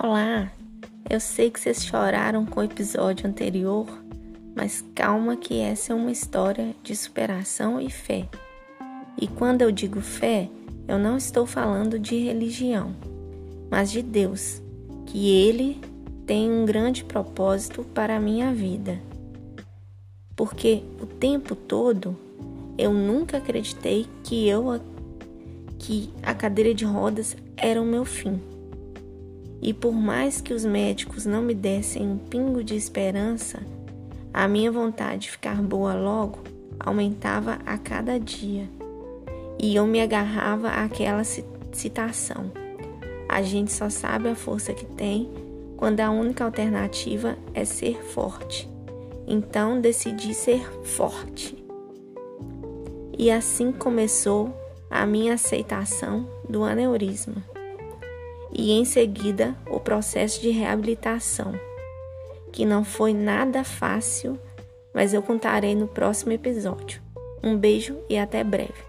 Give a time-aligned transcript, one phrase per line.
[0.00, 0.52] Olá,
[1.10, 3.84] eu sei que vocês choraram com o episódio anterior,
[4.54, 8.28] mas calma que essa é uma história de superação e fé.
[9.20, 10.48] E quando eu digo fé,
[10.86, 12.94] eu não estou falando de religião,
[13.68, 14.62] mas de Deus,
[15.04, 15.80] que Ele
[16.24, 19.00] tem um grande propósito para a minha vida.
[20.36, 22.16] Porque o tempo todo
[22.78, 24.80] eu nunca acreditei que eu
[25.76, 28.40] que a cadeira de rodas era o meu fim.
[29.68, 33.60] E por mais que os médicos não me dessem um pingo de esperança,
[34.32, 36.38] a minha vontade de ficar boa logo
[36.80, 38.66] aumentava a cada dia.
[39.58, 41.22] E eu me agarrava àquela
[41.70, 42.50] citação:
[43.28, 45.30] A gente só sabe a força que tem
[45.76, 48.66] quando a única alternativa é ser forte.
[49.26, 51.62] Então decidi ser forte.
[53.18, 54.50] E assim começou
[54.88, 57.57] a minha aceitação do aneurisma
[58.52, 61.52] e em seguida o processo de reabilitação,
[62.52, 64.38] que não foi nada fácil,
[64.94, 67.02] mas eu contarei no próximo episódio.
[67.42, 68.88] Um beijo e até breve.